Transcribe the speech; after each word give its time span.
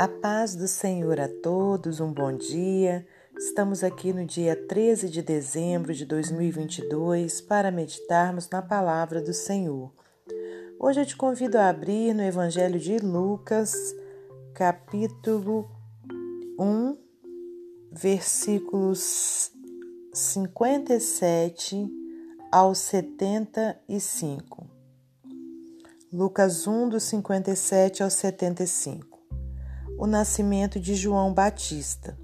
A 0.00 0.08
paz 0.08 0.56
do 0.56 0.66
Senhor 0.66 1.20
a 1.20 1.28
todos, 1.28 2.00
um 2.00 2.10
bom 2.10 2.34
dia. 2.34 3.06
Estamos 3.36 3.84
aqui 3.84 4.14
no 4.14 4.24
dia 4.24 4.56
13 4.56 5.10
de 5.10 5.20
dezembro 5.20 5.92
de 5.92 6.06
2022 6.06 7.42
para 7.42 7.70
meditarmos 7.70 8.48
na 8.48 8.62
palavra 8.62 9.20
do 9.20 9.34
Senhor. 9.34 9.92
Hoje 10.78 11.02
eu 11.02 11.04
te 11.04 11.14
convido 11.14 11.58
a 11.58 11.68
abrir 11.68 12.14
no 12.14 12.22
Evangelho 12.22 12.80
de 12.80 12.96
Lucas, 12.96 13.74
capítulo 14.54 15.70
1, 16.58 16.96
versículos 17.92 19.52
57 20.14 21.86
ao 22.50 22.74
75. 22.74 24.66
Lucas 26.10 26.66
1, 26.66 26.88
do 26.88 26.98
57 26.98 28.02
ao 28.02 28.08
75 28.08 29.09
o 30.00 30.06
nascimento 30.06 30.80
de 30.80 30.94
João 30.94 31.34
Batista. 31.34 32.16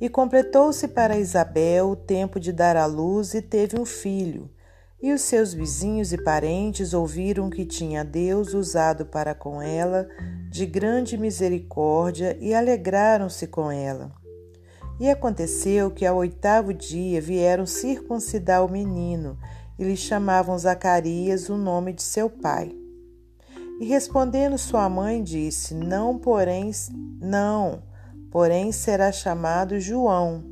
E 0.00 0.08
completou-se 0.08 0.88
para 0.88 1.18
Isabel 1.18 1.90
o 1.90 1.96
tempo 1.96 2.40
de 2.40 2.50
dar 2.50 2.78
à 2.78 2.86
luz 2.86 3.34
e 3.34 3.42
teve 3.42 3.78
um 3.78 3.84
filho. 3.84 4.50
E 5.02 5.12
os 5.12 5.20
seus 5.20 5.52
vizinhos 5.52 6.14
e 6.14 6.24
parentes 6.24 6.94
ouviram 6.94 7.50
que 7.50 7.66
tinha 7.66 8.02
Deus 8.02 8.54
usado 8.54 9.04
para 9.04 9.34
com 9.34 9.60
ela 9.60 10.08
de 10.50 10.64
grande 10.64 11.18
misericórdia 11.18 12.38
e 12.40 12.54
alegraram-se 12.54 13.46
com 13.48 13.70
ela. 13.70 14.10
E 14.98 15.10
aconteceu 15.10 15.90
que 15.90 16.06
ao 16.06 16.16
oitavo 16.16 16.72
dia 16.72 17.20
vieram 17.20 17.66
circuncidar 17.66 18.64
o 18.64 18.70
menino 18.70 19.38
e 19.78 19.84
lhe 19.84 19.96
chamavam 19.96 20.56
Zacarias 20.56 21.50
o 21.50 21.56
nome 21.58 21.92
de 21.92 22.02
seu 22.02 22.30
pai. 22.30 22.83
E 23.80 23.84
respondendo 23.86 24.56
sua 24.56 24.88
mãe, 24.88 25.22
disse: 25.22 25.74
Não, 25.74 26.16
porém, 26.16 26.70
não, 27.20 27.82
porém 28.30 28.70
será 28.70 29.10
chamado 29.10 29.80
João. 29.80 30.44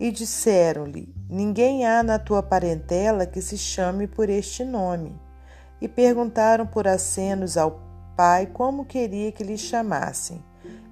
E 0.00 0.10
disseram-lhe: 0.10 1.14
Ninguém 1.28 1.86
há 1.86 2.02
na 2.02 2.18
tua 2.18 2.42
parentela 2.42 3.26
que 3.26 3.42
se 3.42 3.58
chame 3.58 4.06
por 4.06 4.30
este 4.30 4.64
nome. 4.64 5.14
E 5.80 5.86
perguntaram 5.86 6.66
por 6.66 6.88
acenos 6.88 7.56
ao 7.56 7.82
pai 8.16 8.46
como 8.46 8.84
queria 8.84 9.30
que 9.30 9.44
lhe 9.44 9.58
chamassem. 9.58 10.42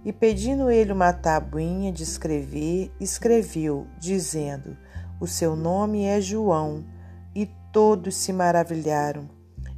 E 0.05 0.13
pedindo 0.13 0.71
ele 0.71 0.93
uma 0.93 1.13
tabuinha 1.13 1.91
de 1.91 2.03
escrever, 2.03 2.93
escreveu, 3.01 3.87
dizendo: 3.99 4.77
O 5.19 5.27
seu 5.27 5.57
nome 5.57 6.05
é 6.05 6.21
João. 6.21 6.85
E 7.35 7.47
todos 7.73 8.15
se 8.17 8.33
maravilharam. 8.33 9.36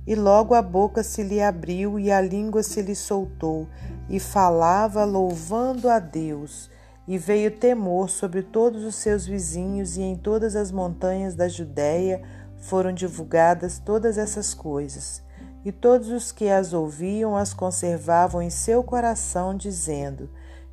E 0.09 0.15
logo 0.15 0.55
a 0.55 0.63
boca 0.63 1.03
se 1.03 1.23
lhe 1.23 1.39
abriu 1.39 2.01
e 2.01 2.11
a 2.11 2.19
língua 2.19 2.63
se 2.63 2.81
lhe 2.81 2.95
soltou, 2.95 3.69
e 4.09 4.19
falava 4.19 5.05
louvando 5.05 5.87
a 5.87 5.99
Deus. 5.99 6.71
E 7.07 7.19
veio 7.19 7.51
temor 7.51 8.09
sobre 8.09 8.41
todos 8.43 8.85
os 8.85 8.95
seus 8.95 9.27
vizinhos, 9.27 9.99
e 9.99 10.01
em 10.01 10.17
todas 10.17 10.57
as 10.57 10.73
montanhas 10.73 11.35
da 11.35 11.47
Judéia 11.47 12.23
foram 12.57 12.91
divulgadas 12.91 13.79
todas 13.79 14.17
essas 14.17 14.55
coisas. 14.55 15.23
E 15.63 15.71
todos 15.71 16.09
os 16.09 16.33
que 16.33 16.49
as 16.49 16.73
ouviam 16.73 17.37
as 17.37 17.53
conservavam 17.53 18.41
em 18.41 18.49
seu 18.49 18.83
coração, 18.83 19.55
dizendo: 19.55 20.31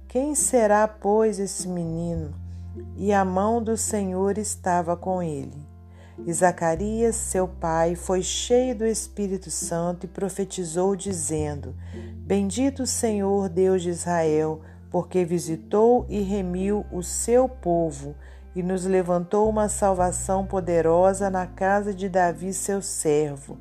Quem 0.07 0.33
será, 0.33 0.87
pois, 0.87 1.39
esse 1.39 1.67
menino? 1.67 2.33
E 2.95 3.11
a 3.11 3.25
mão 3.25 3.61
do 3.61 3.75
Senhor 3.75 4.37
estava 4.37 4.95
com 4.95 5.21
ele. 5.21 5.64
E 6.23 6.31
Zacarias, 6.31 7.15
seu 7.15 7.45
pai, 7.45 7.93
foi 7.93 8.23
cheio 8.23 8.73
do 8.73 8.85
Espírito 8.85 9.51
Santo 9.51 10.05
e 10.05 10.09
profetizou, 10.09 10.95
dizendo: 10.95 11.75
Bendito 12.25 12.83
o 12.83 12.87
Senhor 12.87 13.49
Deus 13.49 13.81
de 13.83 13.89
Israel, 13.89 14.61
porque 14.89 15.25
visitou 15.25 16.05
e 16.07 16.21
remiu 16.21 16.85
o 16.89 17.03
seu 17.03 17.49
povo 17.49 18.15
e 18.55 18.63
nos 18.63 18.85
levantou 18.85 19.49
uma 19.49 19.67
salvação 19.67 20.45
poderosa 20.45 21.29
na 21.29 21.45
casa 21.45 21.93
de 21.93 22.07
Davi, 22.07 22.53
seu 22.53 22.81
servo, 22.81 23.57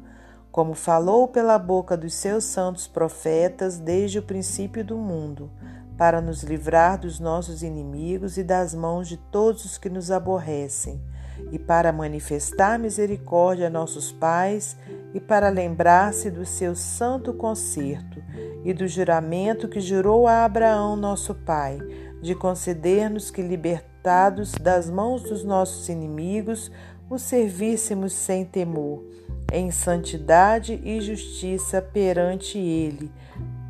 como 0.52 0.74
falou 0.74 1.26
pela 1.26 1.58
boca 1.58 1.96
dos 1.96 2.14
seus 2.14 2.44
santos 2.44 2.86
profetas 2.86 3.78
desde 3.78 4.20
o 4.20 4.22
princípio 4.22 4.84
do 4.84 4.96
mundo, 4.96 5.50
para 5.98 6.20
nos 6.20 6.44
livrar 6.44 7.00
dos 7.00 7.18
nossos 7.18 7.64
inimigos 7.64 8.38
e 8.38 8.44
das 8.44 8.72
mãos 8.72 9.08
de 9.08 9.16
todos 9.16 9.64
os 9.64 9.76
que 9.76 9.90
nos 9.90 10.12
aborrecem 10.12 11.02
e 11.50 11.58
para 11.58 11.92
manifestar 11.92 12.78
misericórdia 12.78 13.66
a 13.68 13.70
nossos 13.70 14.12
pais 14.12 14.76
e 15.12 15.20
para 15.20 15.48
lembrar-se 15.48 16.30
do 16.30 16.44
seu 16.44 16.74
santo 16.74 17.32
concerto 17.32 18.22
e 18.64 18.72
do 18.72 18.88
juramento 18.88 19.68
que 19.68 19.80
jurou 19.80 20.26
a 20.26 20.44
Abraão, 20.44 20.96
nosso 20.96 21.34
pai, 21.34 21.78
de 22.20 22.34
conceder-nos 22.34 23.30
que, 23.30 23.42
libertados 23.42 24.52
das 24.52 24.88
mãos 24.88 25.22
dos 25.22 25.44
nossos 25.44 25.88
inimigos, 25.88 26.70
o 27.08 27.18
servíssemos 27.18 28.12
sem 28.12 28.44
temor, 28.44 29.04
em 29.52 29.70
santidade 29.70 30.80
e 30.82 31.00
justiça 31.00 31.80
perante 31.80 32.58
Ele, 32.58 33.12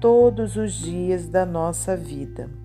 todos 0.01 0.57
os 0.57 0.73
dias 0.73 1.29
da 1.29 1.45
nossa 1.45 1.97
vida. 1.97 2.64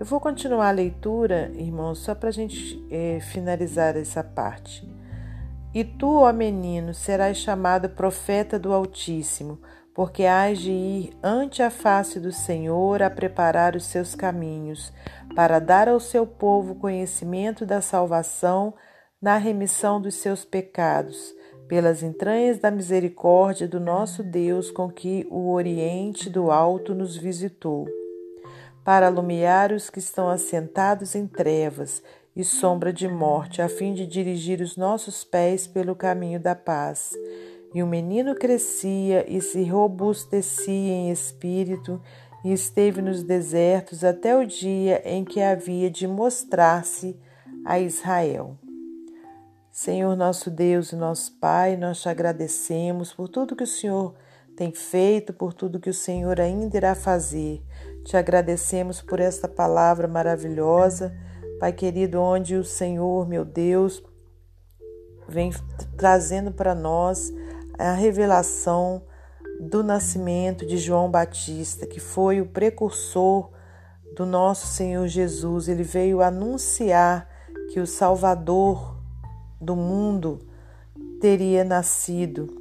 Eu 0.00 0.06
vou 0.06 0.18
continuar 0.18 0.68
a 0.68 0.72
leitura, 0.72 1.52
irmãos, 1.54 1.98
só 1.98 2.14
para 2.14 2.30
a 2.30 2.32
gente 2.32 2.82
é, 2.90 3.20
finalizar 3.20 3.98
essa 3.98 4.24
parte. 4.24 4.90
E 5.74 5.84
tu, 5.84 6.20
ó 6.20 6.32
menino, 6.32 6.94
serás 6.94 7.36
chamado 7.36 7.86
profeta 7.90 8.58
do 8.58 8.72
Altíssimo, 8.72 9.60
porque 9.94 10.24
hás 10.24 10.58
de 10.58 10.70
ir 10.70 11.18
ante 11.22 11.62
a 11.62 11.68
face 11.68 12.18
do 12.18 12.32
Senhor 12.32 13.02
a 13.02 13.10
preparar 13.10 13.76
os 13.76 13.84
seus 13.84 14.14
caminhos, 14.14 14.90
para 15.36 15.58
dar 15.58 15.86
ao 15.86 16.00
seu 16.00 16.26
povo 16.26 16.76
conhecimento 16.76 17.66
da 17.66 17.82
salvação 17.82 18.72
na 19.20 19.36
remissão 19.36 20.00
dos 20.00 20.14
seus 20.14 20.46
pecados, 20.46 21.34
pelas 21.68 22.02
entranhas 22.02 22.58
da 22.58 22.70
misericórdia 22.70 23.68
do 23.68 23.78
nosso 23.78 24.22
Deus 24.22 24.70
com 24.70 24.88
que 24.90 25.28
o 25.30 25.52
Oriente 25.52 26.30
do 26.30 26.50
Alto 26.50 26.94
nos 26.94 27.18
visitou 27.18 27.86
para 28.90 29.06
alumiar 29.06 29.70
os 29.70 29.88
que 29.88 30.00
estão 30.00 30.28
assentados 30.28 31.14
em 31.14 31.24
trevas 31.24 32.02
e 32.34 32.42
sombra 32.42 32.92
de 32.92 33.06
morte, 33.06 33.62
a 33.62 33.68
fim 33.68 33.94
de 33.94 34.04
dirigir 34.04 34.60
os 34.60 34.76
nossos 34.76 35.22
pés 35.22 35.64
pelo 35.64 35.94
caminho 35.94 36.40
da 36.40 36.56
paz. 36.56 37.12
E 37.72 37.84
o 37.84 37.86
menino 37.86 38.34
crescia 38.34 39.24
e 39.32 39.40
se 39.40 39.62
robustecia 39.62 40.92
em 40.92 41.08
espírito 41.08 42.02
e 42.44 42.52
esteve 42.52 43.00
nos 43.00 43.22
desertos 43.22 44.02
até 44.02 44.36
o 44.36 44.44
dia 44.44 45.00
em 45.04 45.24
que 45.24 45.40
havia 45.40 45.88
de 45.88 46.08
mostrar-se 46.08 47.16
a 47.64 47.78
Israel. 47.78 48.58
Senhor 49.70 50.16
nosso 50.16 50.50
Deus 50.50 50.90
e 50.90 50.96
nosso 50.96 51.38
Pai, 51.38 51.76
nós 51.76 52.02
te 52.02 52.08
agradecemos 52.08 53.12
por 53.12 53.28
tudo 53.28 53.54
que 53.54 53.62
o 53.62 53.68
Senhor 53.68 54.16
tem 54.56 54.72
feito, 54.72 55.32
por 55.32 55.54
tudo 55.54 55.78
que 55.78 55.88
o 55.88 55.94
Senhor 55.94 56.40
ainda 56.40 56.76
irá 56.76 56.96
fazer. 56.96 57.62
Te 58.04 58.16
agradecemos 58.16 59.00
por 59.02 59.20
esta 59.20 59.46
palavra 59.46 60.08
maravilhosa, 60.08 61.14
Pai 61.58 61.72
querido, 61.72 62.20
onde 62.20 62.56
o 62.56 62.64
Senhor, 62.64 63.28
meu 63.28 63.44
Deus, 63.44 64.02
vem 65.28 65.52
trazendo 65.96 66.50
para 66.50 66.74
nós 66.74 67.32
a 67.78 67.92
revelação 67.92 69.02
do 69.60 69.82
nascimento 69.84 70.66
de 70.66 70.78
João 70.78 71.10
Batista, 71.10 71.86
que 71.86 72.00
foi 72.00 72.40
o 72.40 72.46
precursor 72.46 73.50
do 74.16 74.24
nosso 74.24 74.66
Senhor 74.68 75.06
Jesus. 75.06 75.68
Ele 75.68 75.82
veio 75.82 76.22
anunciar 76.22 77.28
que 77.70 77.78
o 77.78 77.86
Salvador 77.86 78.96
do 79.60 79.76
mundo 79.76 80.40
teria 81.20 81.62
nascido. 81.62 82.59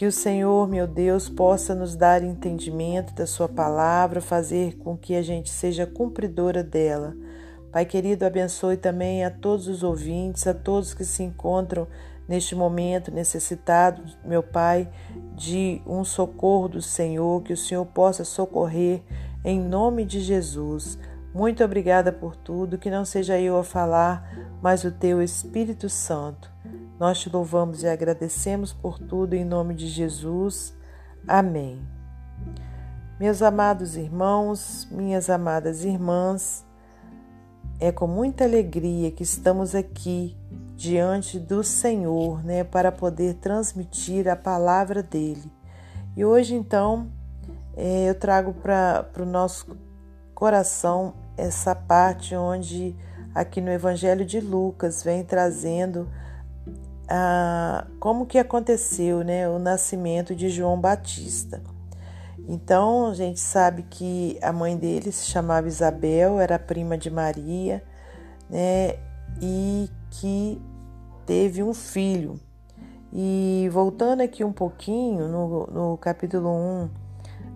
Que 0.00 0.06
o 0.06 0.12
Senhor, 0.12 0.66
meu 0.66 0.86
Deus, 0.86 1.28
possa 1.28 1.74
nos 1.74 1.94
dar 1.94 2.24
entendimento 2.24 3.12
da 3.12 3.26
Sua 3.26 3.46
palavra, 3.46 4.22
fazer 4.22 4.78
com 4.78 4.96
que 4.96 5.14
a 5.14 5.20
gente 5.20 5.50
seja 5.50 5.86
cumpridora 5.86 6.64
dela. 6.64 7.14
Pai 7.70 7.84
querido, 7.84 8.24
abençoe 8.24 8.78
também 8.78 9.26
a 9.26 9.30
todos 9.30 9.68
os 9.68 9.82
ouvintes, 9.82 10.46
a 10.46 10.54
todos 10.54 10.94
que 10.94 11.04
se 11.04 11.22
encontram 11.22 11.86
neste 12.26 12.54
momento 12.54 13.12
necessitados, 13.12 14.16
meu 14.24 14.42
Pai, 14.42 14.88
de 15.34 15.82
um 15.86 16.02
socorro 16.02 16.68
do 16.68 16.80
Senhor, 16.80 17.42
que 17.42 17.52
o 17.52 17.56
Senhor 17.58 17.84
possa 17.84 18.24
socorrer 18.24 19.02
em 19.44 19.60
nome 19.60 20.06
de 20.06 20.20
Jesus. 20.20 20.98
Muito 21.34 21.62
obrigada 21.62 22.10
por 22.10 22.34
tudo, 22.36 22.78
que 22.78 22.88
não 22.88 23.04
seja 23.04 23.38
eu 23.38 23.58
a 23.58 23.62
falar, 23.62 24.26
mas 24.62 24.82
o 24.82 24.90
teu 24.90 25.20
Espírito 25.20 25.90
Santo. 25.90 26.50
Nós 27.00 27.18
te 27.18 27.30
louvamos 27.30 27.82
e 27.82 27.88
agradecemos 27.88 28.74
por 28.74 28.98
tudo 28.98 29.32
em 29.32 29.42
nome 29.42 29.72
de 29.72 29.86
Jesus. 29.86 30.76
Amém. 31.26 31.80
Meus 33.18 33.40
amados 33.40 33.96
irmãos, 33.96 34.86
minhas 34.90 35.30
amadas 35.30 35.82
irmãs, 35.82 36.62
é 37.80 37.90
com 37.90 38.06
muita 38.06 38.44
alegria 38.44 39.10
que 39.10 39.22
estamos 39.22 39.74
aqui 39.74 40.36
diante 40.76 41.38
do 41.38 41.64
Senhor, 41.64 42.44
né, 42.44 42.64
para 42.64 42.92
poder 42.92 43.32
transmitir 43.36 44.28
a 44.28 44.36
palavra 44.36 45.02
dele. 45.02 45.50
E 46.14 46.22
hoje 46.22 46.54
então 46.54 47.10
é, 47.78 48.10
eu 48.10 48.14
trago 48.14 48.52
para 48.52 49.08
o 49.18 49.24
nosso 49.24 49.74
coração 50.34 51.14
essa 51.34 51.74
parte 51.74 52.36
onde 52.36 52.94
aqui 53.34 53.62
no 53.62 53.70
Evangelho 53.70 54.26
de 54.26 54.38
Lucas 54.38 55.02
vem 55.02 55.24
trazendo 55.24 56.06
a, 57.10 57.88
como 57.98 58.24
que 58.24 58.38
aconteceu 58.38 59.24
né, 59.24 59.48
o 59.48 59.58
nascimento 59.58 60.34
de 60.34 60.48
João 60.48 60.80
Batista. 60.80 61.60
Então 62.48 63.08
a 63.08 63.14
gente 63.14 63.40
sabe 63.40 63.82
que 63.82 64.38
a 64.40 64.52
mãe 64.52 64.76
dele 64.76 65.10
se 65.10 65.26
chamava 65.26 65.66
Isabel, 65.66 66.38
era 66.38 66.58
prima 66.58 66.96
de 66.96 67.10
Maria, 67.10 67.82
né, 68.48 68.94
e 69.42 69.90
que 70.10 70.62
teve 71.26 71.62
um 71.64 71.74
filho. 71.74 72.38
E 73.12 73.68
voltando 73.72 74.20
aqui 74.20 74.44
um 74.44 74.52
pouquinho, 74.52 75.26
no, 75.26 75.66
no 75.66 75.98
capítulo 75.98 76.48
1, 76.48 76.90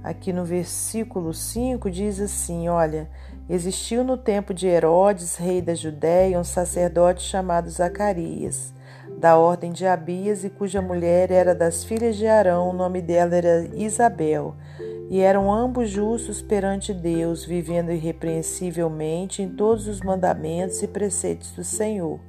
aqui 0.02 0.32
no 0.32 0.44
versículo 0.44 1.32
5, 1.32 1.88
diz 1.92 2.20
assim: 2.20 2.68
Olha, 2.68 3.08
existiu 3.48 4.02
no 4.02 4.16
tempo 4.16 4.52
de 4.52 4.66
Herodes, 4.66 5.36
rei 5.36 5.62
da 5.62 5.74
Judéia, 5.74 6.40
um 6.40 6.44
sacerdote 6.44 7.22
chamado 7.22 7.70
Zacarias, 7.70 8.74
da 9.18 9.36
ordem 9.36 9.72
de 9.72 9.86
Abias, 9.86 10.44
e 10.44 10.50
cuja 10.50 10.82
mulher 10.82 11.30
era 11.30 11.54
das 11.54 11.84
filhas 11.84 12.16
de 12.16 12.26
Arão, 12.26 12.70
o 12.70 12.72
nome 12.72 13.00
dela 13.00 13.34
era 13.34 13.68
Isabel. 13.74 14.54
E 15.10 15.20
eram 15.20 15.52
ambos 15.52 15.90
justos 15.90 16.40
perante 16.40 16.92
Deus, 16.92 17.44
vivendo 17.44 17.92
irrepreensivelmente 17.92 19.42
em 19.42 19.48
todos 19.48 19.86
os 19.86 20.00
mandamentos 20.00 20.82
e 20.82 20.88
preceitos 20.88 21.52
do 21.52 21.62
Senhor 21.62 22.20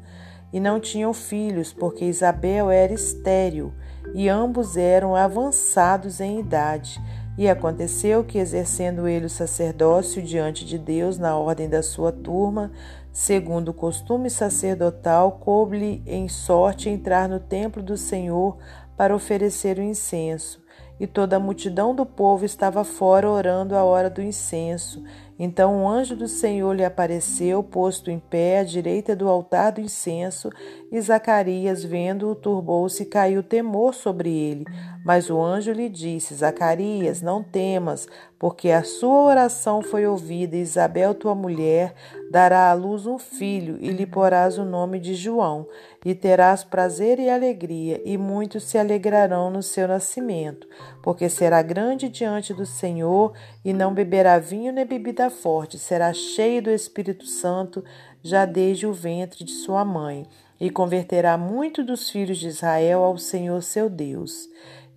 e 0.55 0.59
não 0.61 0.79
tinham 0.79 1.13
filhos, 1.13 1.73
porque 1.73 2.05
Isabel 2.05 2.71
era 2.71 2.93
estéril, 2.93 3.73
e 4.13 4.29
ambos 4.29 4.77
eram 4.77 5.13
avançados 5.13 6.21
em 6.21 6.39
idade. 6.39 6.97
E 7.37 7.49
aconteceu 7.49 8.23
que, 8.23 8.37
exercendo 8.37 9.05
ele 9.05 9.25
o 9.25 9.29
sacerdócio 9.29 10.21
diante 10.21 10.63
de 10.63 10.79
Deus 10.79 11.17
na 11.17 11.37
ordem 11.37 11.67
da 11.67 11.83
sua 11.83 12.09
turma, 12.09 12.71
segundo 13.15 13.69
o 13.69 13.73
costume 13.73 14.29
sacerdotal, 14.29 15.39
coube-lhe 15.39 16.03
em 16.05 16.27
sorte 16.27 16.89
entrar 16.89 17.29
no 17.29 17.39
templo 17.39 17.81
do 17.81 17.95
Senhor 17.95 18.57
para 18.97 19.15
oferecer 19.15 19.79
o 19.79 19.81
incenso. 19.81 20.61
E 20.99 21.07
toda 21.07 21.37
a 21.37 21.39
multidão 21.39 21.95
do 21.95 22.05
povo 22.05 22.43
estava 22.43 22.83
fora 22.83 23.29
orando 23.29 23.73
a 23.73 23.85
hora 23.85 24.09
do 24.09 24.21
incenso. 24.21 25.01
Então 25.37 25.75
um 25.75 25.87
anjo 25.87 26.15
do 26.15 26.27
Senhor 26.27 26.73
lhe 26.73 26.85
apareceu, 26.85 27.61
posto 27.61 28.09
em 28.09 28.19
pé 28.19 28.59
à 28.59 28.63
direita 28.63 29.15
do 29.15 29.27
altar 29.27 29.73
do 29.73 29.81
incenso, 29.81 30.49
e 30.91 30.99
Zacarias, 31.01 31.83
vendo-o, 31.83 32.35
turbou-se 32.35 33.03
e 33.03 33.05
caiu 33.05 33.43
temor 33.43 33.93
sobre 33.93 34.29
ele. 34.29 34.65
Mas 35.05 35.29
o 35.29 35.41
anjo 35.41 35.71
lhe 35.71 35.89
disse: 35.89 36.33
Zacarias, 36.33 37.21
não 37.21 37.43
temas, 37.43 38.07
porque 38.39 38.71
a 38.71 38.83
sua 38.83 39.23
oração 39.23 39.81
foi 39.81 40.07
ouvida, 40.07 40.55
e 40.55 40.61
Isabel, 40.61 41.13
tua 41.13 41.35
mulher, 41.35 41.93
dará 42.31 42.69
à 42.69 42.73
luz 42.73 43.05
um 43.05 43.17
filho, 43.19 43.77
e 43.79 43.89
lhe 43.91 44.05
porás 44.05 44.57
o 44.57 44.65
nome 44.65 44.99
de 44.99 45.15
João, 45.15 45.67
e 46.03 46.15
terás 46.15 46.63
prazer 46.63 47.19
e 47.19 47.29
alegria, 47.29 48.01
e 48.03 48.17
muitos 48.17 48.63
se 48.63 48.77
alegrarão 48.77 49.49
no 49.49 49.61
seu 49.61 49.87
nascimento, 49.87 50.67
porque 51.03 51.29
será 51.29 51.61
grande 51.61 52.09
diante 52.09 52.53
do 52.53 52.65
Senhor, 52.65 53.33
e 53.63 53.73
não 53.73 53.93
beberá 53.93 54.39
vinho 54.39 54.73
nem 54.73 54.85
bebida 54.85 55.24
forte, 55.29 55.77
será 55.77 56.13
cheio 56.13 56.61
do 56.61 56.69
Espírito 56.69 57.25
Santo 57.25 57.83
já 58.23 58.45
desde 58.45 58.87
o 58.87 58.93
ventre 58.93 59.43
de 59.43 59.51
sua 59.51 59.85
mãe, 59.85 60.25
e 60.59 60.69
converterá 60.69 61.37
muito 61.37 61.83
dos 61.83 62.09
filhos 62.09 62.37
de 62.37 62.47
Israel 62.47 63.03
ao 63.03 63.17
Senhor 63.17 63.61
seu 63.61 63.89
Deus. 63.89 64.47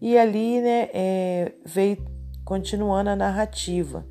E 0.00 0.16
ali 0.16 0.60
né, 0.60 0.88
é, 0.94 1.52
veio 1.64 1.98
continuando 2.44 3.10
a 3.10 3.16
narrativa. 3.16 4.06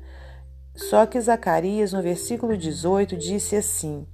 Só 0.76 1.06
que 1.06 1.20
Zacarias, 1.20 1.92
no 1.92 2.02
versículo 2.02 2.56
18, 2.56 3.16
disse 3.16 3.56
assim 3.56 4.06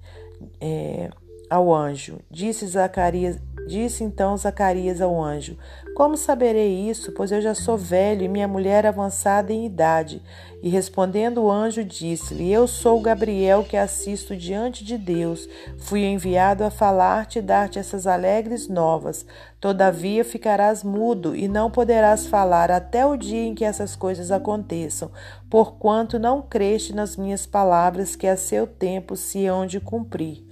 é, 0.61 1.11
ao 1.55 1.73
anjo: 1.73 2.19
Disse 2.31 2.67
Zacarias, 2.67 3.39
Disse 3.67 4.05
então 4.05 4.37
Zacarias 4.37 5.01
ao 5.01 5.23
anjo: 5.23 5.57
Como 5.97 6.19
saberei 6.19 6.91
isso, 6.91 7.13
pois 7.13 7.33
eu 7.33 7.41
já 7.41 7.55
sou 7.55 7.79
velho 7.79 8.23
e 8.23 8.29
minha 8.29 8.47
mulher 8.47 8.85
avançada 8.85 9.55
em 9.55 9.65
idade? 9.65 10.23
E 10.63 10.69
respondendo 10.69 11.43
o 11.43 11.51
anjo, 11.51 11.83
disse-lhe: 11.83 12.53
Eu 12.53 12.67
sou 12.67 13.01
Gabriel 13.01 13.65
que 13.65 13.77
assisto 13.77 14.37
diante 14.37 14.85
de 14.85 14.99
Deus. 14.99 15.49
Fui 15.79 16.05
enviado 16.05 16.63
a 16.63 16.71
falar-te 16.71 17.39
e 17.39 17.43
dar-te 17.43 17.79
essas 17.79 18.07
alegres 18.07 18.69
novas. 18.69 19.25
Todavia 19.59 20.27
ficarás 20.27 20.85
mudo 20.85 21.35
e 21.35 21.49
não 21.49 21.71
poderás 21.71 22.27
falar 22.27 22.71
até 22.71 23.07
o 23.07 23.17
dia 23.17 23.45
em 23.45 23.55
que 23.55 23.65
essas 23.65 23.97
coisas 23.97 24.31
aconteçam, 24.31 25.11
porquanto 25.49 26.19
não 26.19 26.43
creste 26.43 26.95
nas 26.95 27.17
minhas 27.17 27.47
palavras 27.47 28.15
que 28.15 28.27
a 28.27 28.37
seu 28.37 28.67
tempo 28.67 29.17
se 29.17 29.47
hão 29.47 29.65
de 29.65 29.81
cumprir. 29.81 30.45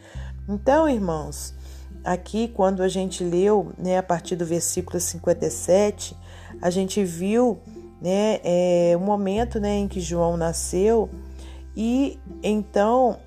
Então, 0.49 0.89
irmãos, 0.89 1.55
aqui, 2.05 2.49
quando 2.49 2.83
a 2.83 2.89
gente 2.89 3.23
leu, 3.23 3.73
né, 3.79 3.99
a 3.99 4.03
partir 4.03 4.37
do 4.37 4.45
versículo 4.45 4.99
57, 4.99 6.17
a 6.61 6.69
gente 6.69 7.05
viu 7.05 7.61
né, 8.01 8.41
é, 8.43 8.95
o 8.97 9.01
momento 9.01 9.61
né, 9.61 9.77
em 9.77 9.87
que 9.87 10.01
João 10.01 10.37
nasceu 10.37 11.09
e 11.77 12.19
então 12.43 13.19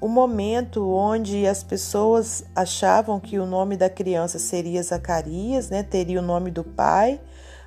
o 0.00 0.08
momento 0.08 0.88
onde 0.90 1.46
as 1.46 1.62
pessoas 1.62 2.44
achavam 2.54 3.18
que 3.18 3.38
o 3.38 3.46
nome 3.46 3.76
da 3.76 3.88
criança 3.88 4.38
seria 4.38 4.82
Zacarias, 4.82 5.70
né, 5.70 5.82
teria 5.82 6.18
o 6.18 6.22
nome 6.22 6.50
do 6.50 6.64
pai, 6.64 7.20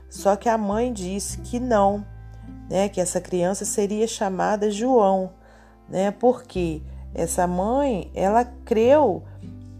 só 0.09 0.35
que 0.35 0.49
a 0.49 0.57
mãe 0.57 0.91
disse 0.91 1.39
que 1.39 1.59
não, 1.59 2.05
né, 2.69 2.89
que 2.89 2.99
essa 2.99 3.21
criança 3.21 3.63
seria 3.63 4.05
chamada 4.05 4.69
João, 4.69 5.31
né, 5.89 6.11
porque 6.11 6.81
essa 7.17 7.47
mãe 7.47 8.11
ela 8.13 8.45
creu 8.45 9.23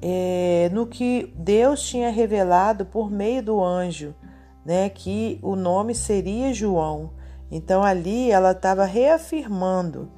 é, 0.02 0.70
no 0.74 0.88
que 0.88 1.32
Deus 1.38 1.82
tinha 1.84 2.10
revelado 2.10 2.86
por 2.86 3.10
meio 3.10 3.44
do 3.44 3.64
anjo, 3.64 4.14
né, 4.66 4.90
que 4.90 5.40
o 5.42 5.56
nome 5.56 5.96
seria 5.96 6.54
João. 6.54 7.12
Então 7.50 7.84
ali 7.84 8.32
ela 8.32 8.52
estava 8.52 8.84
reafirmando, 8.84 10.12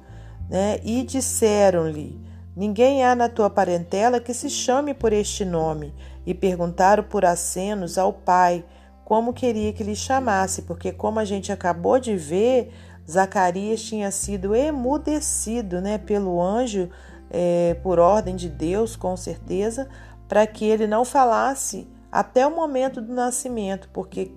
né, 0.48 0.80
e 0.82 1.02
disseram-lhe: 1.02 2.20
Ninguém 2.56 3.04
há 3.04 3.14
na 3.14 3.28
tua 3.28 3.48
parentela 3.48 4.18
que 4.18 4.34
se 4.34 4.50
chame 4.50 4.92
por 4.92 5.12
este 5.12 5.44
nome. 5.44 5.94
E 6.26 6.34
perguntaram 6.34 7.02
por 7.04 7.24
acenos 7.24 7.96
ao 7.96 8.12
pai 8.12 8.64
como 9.04 9.32
queria 9.32 9.72
que 9.72 9.82
lhe 9.82 9.96
chamasse, 9.96 10.62
porque 10.62 10.92
como 10.92 11.18
a 11.18 11.24
gente 11.24 11.50
acabou 11.50 11.98
de 11.98 12.16
ver, 12.16 12.72
Zacarias 13.08 13.82
tinha 13.82 14.10
sido 14.10 14.54
emudecido, 14.54 15.80
né, 15.80 15.98
pelo 15.98 16.40
anjo 16.40 16.90
é, 17.30 17.74
por 17.82 17.98
ordem 17.98 18.34
de 18.34 18.48
Deus, 18.48 18.96
com 18.96 19.16
certeza, 19.16 19.88
para 20.28 20.46
que 20.46 20.64
ele 20.64 20.86
não 20.86 21.04
falasse 21.04 21.88
até 22.10 22.46
o 22.46 22.54
momento 22.54 23.00
do 23.00 23.14
nascimento, 23.14 23.88
porque 23.92 24.32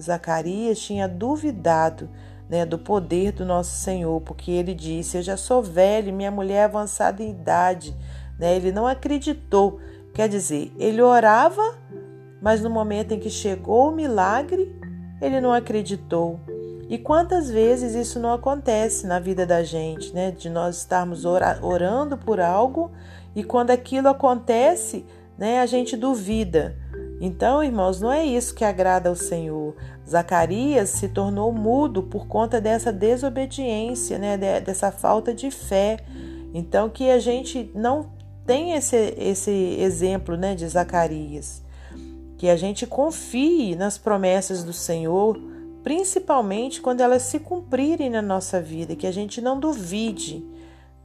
Zacarias 0.00 0.78
tinha 0.78 1.06
duvidado 1.06 2.08
né, 2.48 2.64
do 2.64 2.78
poder 2.78 3.32
do 3.32 3.44
nosso 3.44 3.76
Senhor, 3.78 4.20
porque 4.22 4.50
ele 4.50 4.74
disse: 4.74 5.18
Eu 5.18 5.22
já 5.22 5.36
sou 5.36 5.62
velho, 5.62 6.12
minha 6.12 6.30
mulher 6.30 6.62
é 6.62 6.64
avançada 6.64 7.22
em 7.22 7.30
idade. 7.30 7.94
Né? 8.38 8.56
Ele 8.56 8.72
não 8.72 8.86
acreditou. 8.86 9.80
Quer 10.14 10.28
dizer, 10.28 10.72
ele 10.78 11.02
orava, 11.02 11.78
mas 12.40 12.62
no 12.62 12.70
momento 12.70 13.12
em 13.12 13.20
que 13.20 13.30
chegou 13.30 13.88
o 13.88 13.94
milagre, 13.94 14.74
ele 15.20 15.40
não 15.40 15.52
acreditou. 15.52 16.40
E 16.88 16.96
quantas 16.96 17.50
vezes 17.50 17.94
isso 17.94 18.18
não 18.18 18.32
acontece 18.32 19.06
na 19.06 19.18
vida 19.18 19.44
da 19.44 19.62
gente, 19.62 20.12
né? 20.14 20.30
De 20.30 20.48
nós 20.48 20.78
estarmos 20.78 21.24
orando 21.24 22.16
por 22.16 22.40
algo 22.40 22.90
e 23.38 23.44
quando 23.44 23.70
aquilo 23.70 24.08
acontece, 24.08 25.04
né, 25.38 25.60
a 25.60 25.66
gente 25.66 25.96
duvida. 25.96 26.76
Então, 27.20 27.62
irmãos, 27.62 28.00
não 28.00 28.10
é 28.10 28.24
isso 28.24 28.54
que 28.54 28.64
agrada 28.64 29.08
ao 29.08 29.14
Senhor. 29.14 29.76
Zacarias 30.08 30.88
se 30.90 31.08
tornou 31.08 31.52
mudo 31.52 32.02
por 32.02 32.26
conta 32.26 32.60
dessa 32.60 32.92
desobediência, 32.92 34.18
né, 34.18 34.36
dessa 34.60 34.90
falta 34.90 35.34
de 35.34 35.50
fé. 35.50 35.98
Então, 36.54 36.88
que 36.88 37.10
a 37.10 37.18
gente 37.18 37.70
não 37.74 38.10
tem 38.46 38.72
esse, 38.72 39.14
esse 39.18 39.76
exemplo 39.78 40.36
né, 40.36 40.54
de 40.54 40.66
Zacarias. 40.66 41.62
Que 42.36 42.48
a 42.48 42.56
gente 42.56 42.86
confie 42.86 43.76
nas 43.76 43.98
promessas 43.98 44.64
do 44.64 44.72
Senhor 44.72 45.38
principalmente 45.82 46.80
quando 46.80 47.00
elas 47.00 47.22
se 47.22 47.38
cumprirem 47.38 48.10
na 48.10 48.22
nossa 48.22 48.60
vida, 48.60 48.96
que 48.96 49.06
a 49.06 49.12
gente 49.12 49.40
não 49.40 49.58
duvide, 49.58 50.44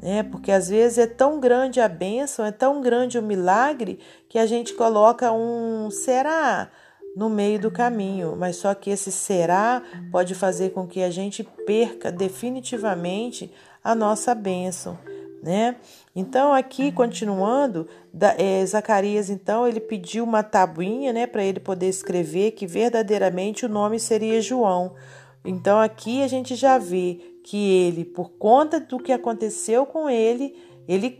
né? 0.01 0.23
Porque 0.23 0.51
às 0.51 0.69
vezes 0.69 0.97
é 0.97 1.07
tão 1.07 1.39
grande 1.39 1.79
a 1.79 1.87
bênção, 1.87 2.45
é 2.45 2.51
tão 2.51 2.81
grande 2.81 3.17
o 3.17 3.23
milagre 3.23 3.99
que 4.27 4.37
a 4.37 4.45
gente 4.45 4.73
coloca 4.73 5.31
um 5.31 5.89
será 5.89 6.69
no 7.15 7.29
meio 7.29 7.59
do 7.59 7.69
caminho, 7.69 8.35
mas 8.37 8.55
só 8.55 8.73
que 8.73 8.89
esse 8.89 9.11
será 9.11 9.83
pode 10.11 10.33
fazer 10.33 10.71
com 10.71 10.87
que 10.87 11.03
a 11.03 11.11
gente 11.11 11.43
perca 11.65 12.11
definitivamente 12.11 13.51
a 13.83 13.93
nossa 13.93 14.33
bênção 14.33 14.97
né? 15.43 15.75
Então 16.15 16.53
aqui 16.53 16.89
continuando, 16.89 17.85
da, 18.13 18.33
é, 18.37 18.65
Zacarias 18.65 19.29
então 19.29 19.67
ele 19.67 19.81
pediu 19.81 20.23
uma 20.23 20.41
tabuinha, 20.41 21.11
né, 21.11 21.27
para 21.27 21.43
ele 21.43 21.59
poder 21.59 21.89
escrever 21.89 22.51
que 22.51 22.65
verdadeiramente 22.65 23.65
o 23.65 23.69
nome 23.69 23.99
seria 23.99 24.41
João. 24.41 24.93
Então 25.43 25.81
aqui 25.81 26.23
a 26.23 26.27
gente 26.27 26.55
já 26.55 26.77
vê 26.77 27.19
que 27.43 27.57
ele, 27.57 28.05
por 28.05 28.29
conta 28.31 28.79
do 28.79 28.97
que 28.97 29.11
aconteceu 29.11 29.85
com 29.85 30.09
ele, 30.09 30.55
ele 30.87 31.19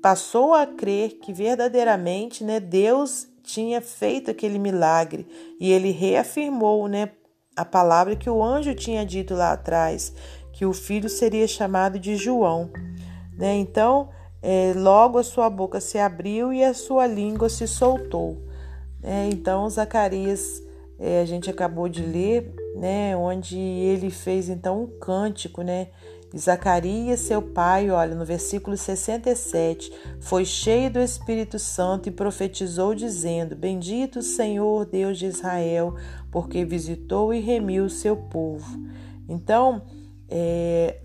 passou 0.00 0.54
a 0.54 0.66
crer 0.66 1.18
que 1.20 1.30
verdadeiramente, 1.30 2.42
né, 2.42 2.58
Deus 2.58 3.28
tinha 3.42 3.82
feito 3.82 4.30
aquele 4.30 4.58
milagre 4.58 5.26
e 5.60 5.70
ele 5.70 5.90
reafirmou, 5.90 6.88
né, 6.88 7.10
a 7.54 7.66
palavra 7.66 8.16
que 8.16 8.30
o 8.30 8.42
anjo 8.42 8.74
tinha 8.74 9.04
dito 9.04 9.34
lá 9.34 9.52
atrás, 9.52 10.14
que 10.54 10.64
o 10.64 10.72
filho 10.72 11.08
seria 11.08 11.46
chamado 11.46 11.98
de 11.98 12.16
João, 12.16 12.70
né? 13.38 13.56
Então, 13.56 14.08
é, 14.42 14.72
logo 14.74 15.16
a 15.16 15.22
sua 15.22 15.48
boca 15.48 15.80
se 15.80 15.96
abriu 15.96 16.52
e 16.52 16.64
a 16.64 16.74
sua 16.74 17.06
língua 17.06 17.48
se 17.48 17.68
soltou. 17.68 18.42
Né? 19.00 19.30
Então, 19.32 19.70
Zacarias, 19.70 20.60
é, 20.98 21.20
a 21.20 21.24
gente 21.24 21.48
acabou 21.48 21.88
de 21.88 22.02
ler, 22.02 22.52
né, 22.74 23.16
onde 23.16 23.56
ele 23.56 24.10
fez 24.10 24.48
então 24.48 24.82
um 24.82 24.98
cântico, 24.98 25.62
né? 25.62 25.88
Zacarias, 26.36 27.20
seu 27.20 27.40
pai, 27.40 27.88
olha, 27.90 28.14
no 28.14 28.24
versículo 28.24 28.76
67, 28.76 29.90
foi 30.20 30.44
cheio 30.44 30.90
do 30.90 30.98
Espírito 30.98 31.58
Santo 31.58 32.08
e 32.10 32.12
profetizou, 32.12 32.94
dizendo: 32.94 33.56
Bendito 33.56 34.18
o 34.18 34.22
Senhor, 34.22 34.84
Deus 34.84 35.18
de 35.18 35.24
Israel, 35.24 35.94
porque 36.30 36.66
visitou 36.66 37.32
e 37.32 37.40
remiu 37.40 37.86
o 37.86 37.90
seu 37.90 38.14
povo. 38.14 38.78
Então, 39.26 39.80
é, 40.28 41.00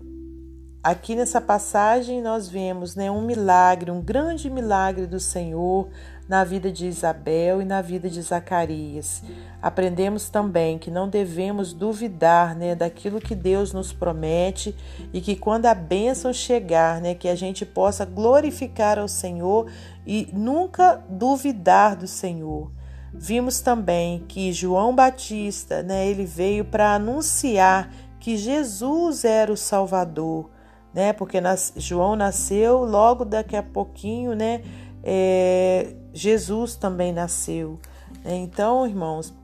aqui 0.84 1.16
nessa 1.16 1.40
passagem 1.40 2.20
nós 2.20 2.46
vemos 2.46 2.94
né, 2.94 3.10
um 3.10 3.22
milagre, 3.22 3.90
um 3.90 4.02
grande 4.02 4.50
milagre 4.50 5.06
do 5.06 5.18
Senhor 5.18 5.88
na 6.28 6.44
vida 6.44 6.70
de 6.70 6.86
Isabel 6.86 7.62
e 7.62 7.64
na 7.64 7.80
vida 7.80 8.10
de 8.10 8.20
Zacarias. 8.20 9.22
Aprendemos 9.62 10.28
também 10.28 10.78
que 10.78 10.90
não 10.90 11.08
devemos 11.08 11.72
duvidar 11.72 12.54
né, 12.54 12.74
daquilo 12.74 13.18
que 13.18 13.34
Deus 13.34 13.72
nos 13.72 13.94
promete 13.94 14.76
e 15.10 15.22
que 15.22 15.34
quando 15.34 15.66
a 15.66 15.74
bênção 15.74 16.34
chegar, 16.34 17.00
né, 17.00 17.14
que 17.14 17.28
a 17.28 17.34
gente 17.34 17.64
possa 17.64 18.04
glorificar 18.04 18.98
ao 18.98 19.08
Senhor 19.08 19.70
e 20.06 20.28
nunca 20.34 21.02
duvidar 21.08 21.96
do 21.96 22.06
Senhor. 22.06 22.70
Vimos 23.10 23.60
também 23.60 24.22
que 24.28 24.52
João 24.52 24.94
Batista, 24.94 25.82
né, 25.82 26.06
ele 26.06 26.26
veio 26.26 26.64
para 26.64 26.94
anunciar 26.94 27.90
que 28.20 28.36
Jesus 28.36 29.24
era 29.24 29.52
o 29.52 29.56
Salvador, 29.56 30.50
né? 30.94 31.12
Porque 31.12 31.40
nas, 31.40 31.72
João 31.76 32.14
nasceu 32.14 32.84
logo 32.84 33.24
daqui 33.24 33.56
a 33.56 33.62
pouquinho, 33.62 34.34
né? 34.34 34.62
É, 35.02 35.94
Jesus 36.12 36.76
também 36.76 37.12
nasceu. 37.12 37.78
Né? 38.24 38.36
Então, 38.36 38.86
irmãos, 38.86 39.34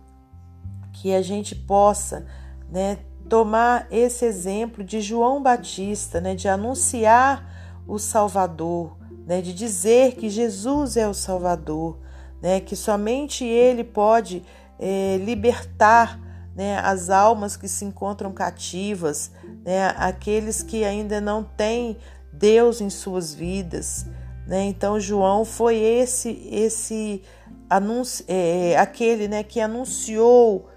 que 0.93 1.13
a 1.15 1.21
gente 1.21 1.55
possa 1.55 2.27
né, 2.71 2.99
tomar 3.29 3.87
esse 3.91 4.25
exemplo 4.25 4.85
de 4.85 5.01
João 5.01 5.43
Batista, 5.43 6.21
né, 6.21 6.35
de 6.35 6.49
anunciar 6.49 7.83
o 7.87 7.99
Salvador, 7.99 8.97
né, 9.27 9.41
de 9.41 9.53
dizer 9.53 10.15
que 10.15 10.29
Jesus 10.29 10.97
é 10.97 11.09
o 11.09 11.15
Salvador, 11.15 11.99
né, 12.41 12.61
que 12.61 12.77
somente 12.77 13.45
Ele 13.45 13.85
pode 13.85 14.43
é, 14.79 15.19
libertar 15.19 16.19
né, 16.61 16.79
as 16.81 17.09
almas 17.09 17.57
que 17.57 17.67
se 17.67 17.87
encontram 17.87 18.31
cativas, 18.33 19.31
né, 19.65 19.95
aqueles 19.97 20.63
que 20.63 20.85
ainda 20.85 21.19
não 21.19 21.43
têm 21.43 21.97
Deus 22.31 22.83
em 22.83 22.91
suas 22.91 23.33
vidas. 23.33 24.05
Né? 24.47 24.65
Então 24.65 25.01
João 25.01 25.43
foi 25.43 25.77
esse 25.77 26.29
esse 26.53 27.23
anúncio, 27.71 28.27
é, 28.29 28.73
é, 28.73 28.77
aquele 28.77 29.27
né, 29.27 29.43
que 29.43 29.59
anunciou 29.59 30.69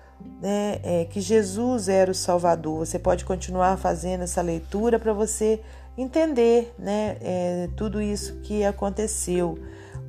né, 0.42 0.80
é, 0.84 1.04
que 1.04 1.20
Jesus 1.20 1.90
era 1.90 2.10
o 2.10 2.16
Salvador. 2.16 2.86
Você 2.86 2.98
pode 2.98 3.26
continuar 3.26 3.76
fazendo 3.76 4.24
essa 4.24 4.42
leitura 4.42 4.98
para 4.98 5.12
você 5.12 5.60
entender 5.98 6.74
né, 6.80 7.18
é, 7.20 7.70
tudo 7.76 8.02
isso 8.02 8.36
que 8.36 8.64
aconteceu. 8.64 9.60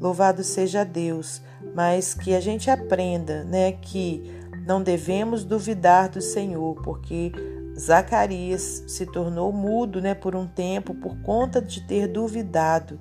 Louvado 0.00 0.44
seja 0.44 0.84
Deus, 0.84 1.42
mas 1.74 2.14
que 2.14 2.32
a 2.32 2.40
gente 2.40 2.70
aprenda 2.70 3.42
né, 3.42 3.72
que 3.72 4.43
não 4.66 4.82
devemos 4.82 5.44
duvidar 5.44 6.08
do 6.08 6.20
Senhor, 6.20 6.74
porque 6.82 7.32
Zacarias 7.78 8.84
se 8.86 9.06
tornou 9.06 9.52
mudo 9.52 10.00
né, 10.00 10.14
por 10.14 10.34
um 10.34 10.46
tempo 10.46 10.94
por 10.94 11.16
conta 11.22 11.60
de 11.60 11.80
ter 11.86 12.06
duvidado 12.08 12.98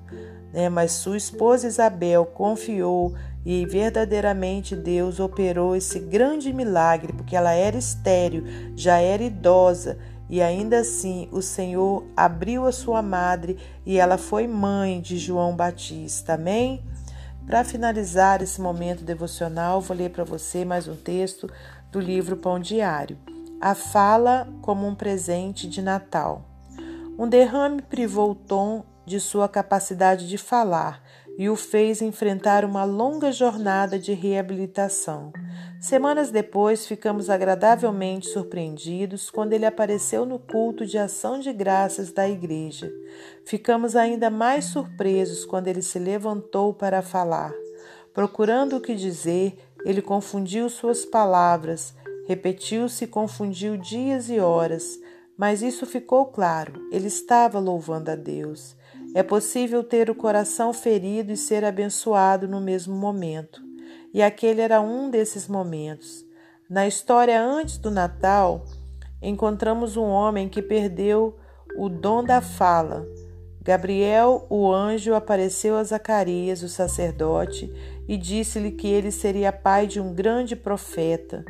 né? 0.54 0.68
mas 0.68 0.92
sua 0.92 1.16
esposa 1.16 1.66
Isabel 1.66 2.24
confiou 2.24 3.12
e 3.44 3.66
verdadeiramente 3.66 4.74
Deus 4.76 5.20
operou 5.20 5.76
esse 5.76 5.98
grande 5.98 6.50
milagre, 6.52 7.12
porque 7.12 7.36
ela 7.36 7.52
era 7.52 7.76
estéril, 7.76 8.44
já 8.74 8.98
era 8.98 9.22
idosa, 9.22 9.98
e 10.30 10.40
ainda 10.40 10.78
assim 10.78 11.28
o 11.30 11.42
Senhor 11.42 12.06
abriu 12.16 12.64
a 12.66 12.72
sua 12.72 13.02
madre 13.02 13.58
e 13.84 13.98
ela 13.98 14.16
foi 14.16 14.46
mãe 14.46 14.98
de 15.00 15.18
João 15.18 15.54
Batista. 15.54 16.34
Amém? 16.34 16.82
Para 17.46 17.62
finalizar 17.62 18.42
esse 18.42 18.58
momento 18.60 19.04
devocional, 19.04 19.80
vou 19.80 19.96
ler 19.96 20.10
para 20.10 20.24
você 20.24 20.64
mais 20.64 20.88
um 20.88 20.96
texto 20.96 21.48
do 21.92 22.00
livro 22.00 22.38
Pão 22.38 22.58
Diário. 22.58 23.18
A 23.60 23.74
fala 23.74 24.48
como 24.62 24.86
um 24.86 24.94
presente 24.94 25.68
de 25.68 25.82
Natal. 25.82 26.42
Um 27.18 27.28
derrame 27.28 27.82
privou 27.82 28.30
o 28.30 28.34
tom 28.34 28.82
de 29.04 29.20
sua 29.20 29.46
capacidade 29.46 30.26
de 30.26 30.38
falar 30.38 31.02
e 31.36 31.48
o 31.48 31.56
fez 31.56 32.00
enfrentar 32.00 32.64
uma 32.64 32.84
longa 32.84 33.32
jornada 33.32 33.98
de 33.98 34.12
reabilitação. 34.12 35.32
Semanas 35.80 36.30
depois, 36.30 36.86
ficamos 36.86 37.28
agradavelmente 37.28 38.28
surpreendidos 38.28 39.30
quando 39.30 39.52
ele 39.52 39.66
apareceu 39.66 40.24
no 40.24 40.38
culto 40.38 40.86
de 40.86 40.96
ação 40.96 41.38
de 41.38 41.52
graças 41.52 42.10
da 42.10 42.28
igreja. 42.28 42.90
Ficamos 43.44 43.94
ainda 43.94 44.30
mais 44.30 44.66
surpresos 44.66 45.44
quando 45.44 45.68
ele 45.68 45.82
se 45.82 45.98
levantou 45.98 46.72
para 46.72 47.02
falar. 47.02 47.52
Procurando 48.14 48.76
o 48.76 48.80
que 48.80 48.94
dizer, 48.94 49.58
ele 49.84 50.00
confundiu 50.00 50.70
suas 50.70 51.04
palavras, 51.04 51.94
repetiu-se 52.26 53.04
e 53.04 53.08
confundiu 53.08 53.76
dias 53.76 54.30
e 54.30 54.40
horas, 54.40 54.98
mas 55.36 55.62
isso 55.62 55.84
ficou 55.84 56.26
claro: 56.26 56.88
ele 56.90 57.08
estava 57.08 57.58
louvando 57.58 58.10
a 58.10 58.16
Deus. 58.16 58.76
É 59.14 59.22
possível 59.22 59.84
ter 59.84 60.10
o 60.10 60.14
coração 60.14 60.72
ferido 60.72 61.30
e 61.30 61.36
ser 61.36 61.64
abençoado 61.64 62.48
no 62.48 62.60
mesmo 62.60 62.96
momento. 62.96 63.62
E 64.12 64.20
aquele 64.20 64.60
era 64.60 64.80
um 64.80 65.08
desses 65.08 65.46
momentos. 65.46 66.26
Na 66.68 66.84
história 66.88 67.40
antes 67.40 67.78
do 67.78 67.92
Natal, 67.92 68.64
encontramos 69.22 69.96
um 69.96 70.02
homem 70.06 70.48
que 70.48 70.60
perdeu 70.60 71.36
o 71.78 71.88
dom 71.88 72.24
da 72.24 72.40
fala. 72.40 73.06
Gabriel, 73.62 74.46
o 74.50 74.72
anjo, 74.72 75.14
apareceu 75.14 75.76
a 75.76 75.84
Zacarias, 75.84 76.62
o 76.62 76.68
sacerdote, 76.68 77.72
e 78.08 78.16
disse-lhe 78.16 78.72
que 78.72 78.88
ele 78.88 79.12
seria 79.12 79.52
pai 79.52 79.86
de 79.86 80.00
um 80.00 80.12
grande 80.12 80.56
profeta. 80.56 81.44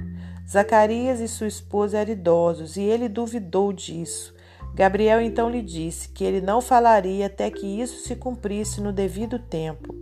Zacarias 0.47 1.19
e 1.19 1.27
sua 1.27 1.47
esposa 1.47 1.97
eram 1.97 2.13
idosos 2.13 2.77
e 2.77 2.83
ele 2.83 3.09
duvidou 3.09 3.73
disso. 3.73 4.35
Gabriel 4.75 5.21
então 5.21 5.49
lhe 5.49 5.63
disse 5.63 6.09
que 6.09 6.25
ele 6.25 6.41
não 6.41 6.61
falaria 6.61 7.27
até 7.27 7.49
que 7.49 7.65
isso 7.65 8.07
se 8.07 8.17
cumprisse 8.17 8.81
no 8.81 8.93
devido 8.93 9.39
tempo. 9.39 9.95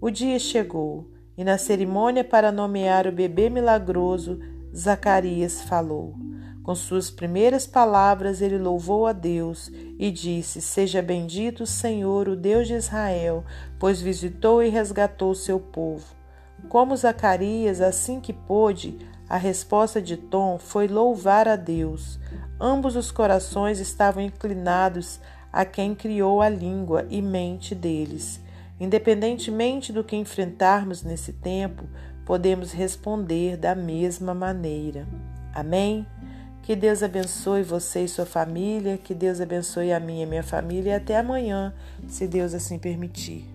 O 0.00 0.10
dia 0.10 0.38
chegou, 0.38 1.10
e 1.36 1.42
na 1.42 1.58
cerimônia 1.58 2.22
para 2.22 2.52
nomear 2.52 3.06
o 3.06 3.12
bebê 3.12 3.50
milagroso, 3.50 4.38
Zacarias 4.74 5.62
falou. 5.62 6.14
Com 6.62 6.76
suas 6.76 7.10
primeiras 7.10 7.66
palavras, 7.66 8.40
ele 8.40 8.56
louvou 8.56 9.08
a 9.08 9.12
Deus 9.12 9.68
e 9.98 10.10
disse: 10.12 10.60
Seja 10.60 11.02
bendito 11.02 11.64
o 11.64 11.66
Senhor, 11.66 12.28
o 12.28 12.36
Deus 12.36 12.68
de 12.68 12.74
Israel, 12.74 13.44
pois 13.80 14.00
visitou 14.00 14.62
e 14.62 14.68
resgatou 14.68 15.34
seu 15.34 15.58
povo. 15.58 16.06
Como 16.68 16.96
Zacarias, 16.96 17.80
assim 17.80 18.20
que 18.20 18.32
pôde, 18.32 18.96
a 19.32 19.38
resposta 19.38 20.02
de 20.02 20.18
Tom 20.18 20.58
foi 20.58 20.86
louvar 20.86 21.48
a 21.48 21.56
Deus. 21.56 22.20
Ambos 22.60 22.96
os 22.96 23.10
corações 23.10 23.80
estavam 23.80 24.22
inclinados 24.22 25.18
a 25.50 25.64
quem 25.64 25.94
criou 25.94 26.42
a 26.42 26.50
língua 26.50 27.06
e 27.08 27.22
mente 27.22 27.74
deles. 27.74 28.42
Independentemente 28.78 29.90
do 29.90 30.04
que 30.04 30.16
enfrentarmos 30.16 31.02
nesse 31.02 31.32
tempo, 31.32 31.84
podemos 32.26 32.72
responder 32.72 33.56
da 33.56 33.74
mesma 33.74 34.34
maneira. 34.34 35.08
Amém? 35.54 36.06
Que 36.62 36.76
Deus 36.76 37.02
abençoe 37.02 37.62
você 37.62 38.04
e 38.04 38.08
sua 38.08 38.26
família, 38.26 38.98
que 38.98 39.14
Deus 39.14 39.40
abençoe 39.40 39.94
a 39.94 39.98
minha 39.98 40.24
e 40.24 40.26
minha 40.26 40.42
família 40.42 40.90
e 40.90 40.94
até 40.96 41.16
amanhã, 41.16 41.72
se 42.06 42.28
Deus 42.28 42.52
assim 42.52 42.78
permitir. 42.78 43.51